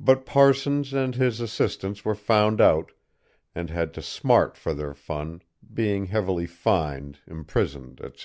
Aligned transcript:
But 0.00 0.26
Parsons 0.26 0.92
and 0.92 1.14
his 1.14 1.38
assistants 1.40 2.04
were 2.04 2.16
found 2.16 2.60
out, 2.60 2.90
and 3.54 3.70
had 3.70 3.94
to 3.94 4.02
smart 4.02 4.56
for 4.56 4.74
their 4.74 4.94
fun, 4.94 5.42
being 5.72 6.06
heavily 6.06 6.46
fined, 6.48 7.20
imprisoned, 7.28 8.00
etc. 8.00 8.22